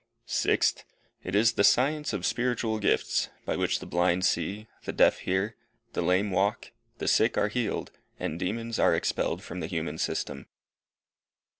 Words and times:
Sixth. 0.25 0.83
It 1.23 1.35
is 1.35 1.51
the 1.53 1.63
science 1.63 2.11
of 2.11 2.25
spiritual 2.25 2.79
gifts, 2.79 3.29
by 3.45 3.55
which 3.55 3.77
the 3.77 3.85
blind 3.85 4.25
see, 4.25 4.65
the 4.83 4.91
deaf 4.91 5.19
hear, 5.19 5.55
the 5.93 6.01
lame 6.01 6.31
walk, 6.31 6.71
the 6.97 7.07
sick 7.07 7.37
are 7.37 7.49
healed, 7.49 7.91
and 8.19 8.39
demons 8.39 8.79
are 8.79 8.95
expelled 8.95 9.43
from 9.43 9.59
the 9.59 9.67
human 9.67 9.99
system. 9.99 10.47